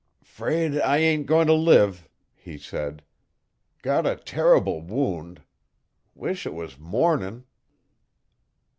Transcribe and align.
''Fraid 0.25 0.81
I 0.83 0.97
ain't 0.97 1.27
goin' 1.27 1.45
t' 1.45 1.53
live,' 1.53 2.09
he 2.33 2.57
said. 2.57 3.03
'Got 3.83 4.07
a 4.07 4.15
terrible 4.15 4.81
wound. 4.81 5.43
Wish 6.15 6.47
it 6.47 6.55
was 6.55 6.79
morning.' 6.79 7.45